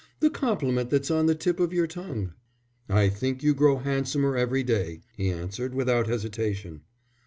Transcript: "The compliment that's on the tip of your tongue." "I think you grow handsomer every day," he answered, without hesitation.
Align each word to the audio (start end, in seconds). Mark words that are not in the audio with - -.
"The 0.19 0.31
compliment 0.31 0.89
that's 0.89 1.11
on 1.11 1.27
the 1.27 1.35
tip 1.35 1.59
of 1.59 1.71
your 1.71 1.85
tongue." 1.85 2.33
"I 2.89 3.07
think 3.07 3.43
you 3.43 3.53
grow 3.53 3.77
handsomer 3.77 4.35
every 4.35 4.63
day," 4.63 5.03
he 5.15 5.29
answered, 5.29 5.75
without 5.75 6.07
hesitation. 6.07 6.81